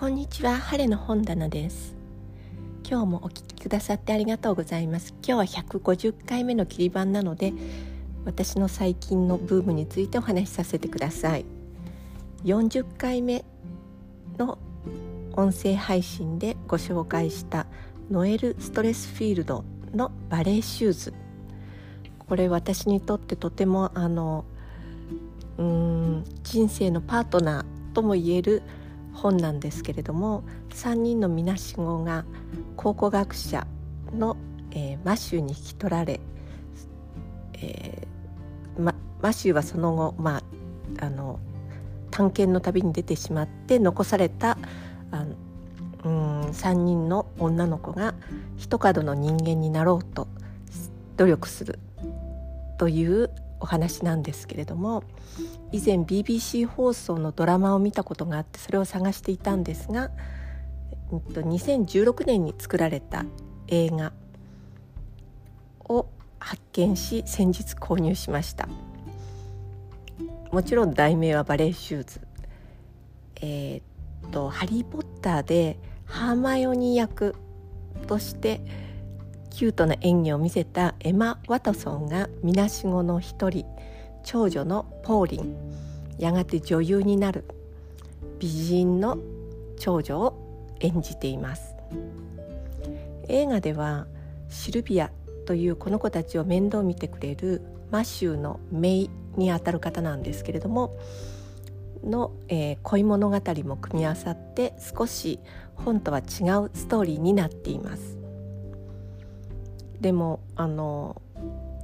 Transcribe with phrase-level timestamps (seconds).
[0.00, 0.56] こんにちは。
[0.56, 1.94] 晴れの本棚です。
[2.88, 5.12] 今日もお聞きくださってありがとうございます。
[5.22, 7.52] 今日は150回目の切り板なので
[8.24, 11.44] 私の最近のブームについてお話しさせてください。
[12.44, 13.44] 40回目
[14.38, 14.56] の
[15.34, 17.66] 音声配信でご紹介した
[18.10, 21.14] ノエル・ストレスフィールドのバレーシューズ。
[22.26, 24.46] これ私にとってとてもあの
[25.58, 28.62] うん人生のパートナーとも言える
[29.12, 32.24] 本なんですけれども3人のみなしごが
[32.76, 33.66] 考古学者
[34.16, 34.36] の、
[34.72, 36.20] えー、マシューに引き取られ、
[37.54, 40.42] えーま、マシューはその後、ま
[40.98, 41.38] あ、あの
[42.10, 44.58] 探検の旅に出てしまって残された
[45.10, 45.34] あの
[46.04, 48.14] うん3人の女の子が
[48.56, 50.28] 一角の人間になろうと
[51.16, 51.78] 努力する
[52.78, 55.04] というお話なんですけれども
[55.72, 60.10] 以前 BBC 放送のドラマを見たことがあってそれを探していたんですが、
[61.12, 63.24] えっと、2016年に作られた
[63.68, 64.12] 映画
[65.80, 66.06] を
[66.38, 68.68] 発見し先日購入しました。
[70.50, 72.20] もちろん題名はバレーシューズ。
[73.42, 77.36] えー、っと「ハリー・ポッター」でハーマイオニー役
[78.06, 78.60] として
[79.50, 83.66] キュートな演技を見せたエマ・ワトソンがみなしごの一人
[84.24, 85.56] 長女のポーリン
[86.18, 87.44] やがて女優になる
[88.38, 89.18] 美人の
[89.78, 91.74] 長女を演じています。
[93.28, 94.06] 映画では
[94.48, 95.10] シルビア
[95.46, 100.96] というこの子たちを面倒見てくれるマシューのメイにあたる方なんですけれども
[102.04, 105.38] の、えー、恋物語も組み合わさって少し
[105.74, 108.19] 本とは違うストーリーになっています。
[110.00, 111.20] でもあの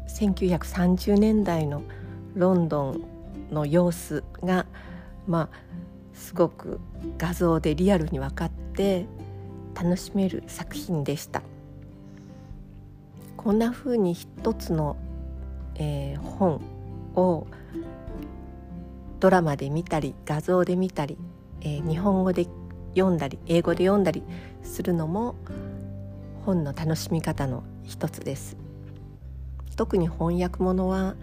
[0.08, 1.82] 1930年代の
[2.34, 3.04] ロンドン
[3.50, 4.66] の様子が
[5.26, 5.56] まあ
[6.14, 6.80] すごく
[7.18, 9.06] 画像でリアルに分かって
[9.74, 11.42] 楽しめる作品でした。
[13.36, 14.96] こんな風に一つの、
[15.76, 16.60] えー、本
[17.14, 17.46] を
[19.20, 21.16] ドラマで見たり画像で見たり、
[21.60, 22.48] えー、日本語で
[22.96, 24.24] 読んだり英語で読んだり
[24.62, 25.36] するのも
[26.46, 28.56] 本の楽しみ方の一つです
[29.74, 31.16] 特に翻訳物は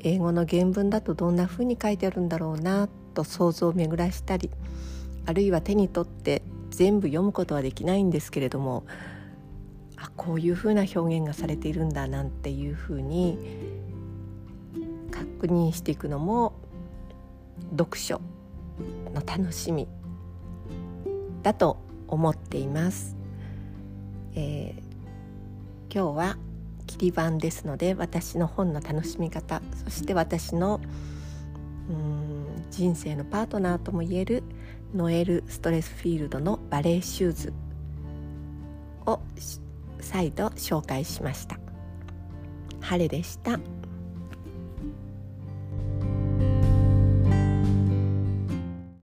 [0.00, 4.50] 英語の原文だとどんな風に書いてあるんだろうなと想像を巡らしたり
[5.26, 8.84] あるいは手に取って全部読むことはできないんですけれども
[9.96, 13.38] あこういう風な表現がされているんだなんていう風に
[15.12, 16.52] 確認していくのも
[17.70, 18.20] 読書
[19.14, 19.86] の楽しみ
[21.44, 21.78] だと
[22.08, 23.17] 思っています。
[24.40, 26.36] えー、今日は
[26.86, 30.80] 切り番ですので私の本の楽しみ方そして私の
[31.90, 34.44] うん人生のパートナーともいえる
[34.94, 37.52] ノエル・ストレスフィールドのバレエシューズ
[39.06, 39.20] を
[39.98, 41.58] 再度紹介しました。
[42.80, 43.58] 晴れでした。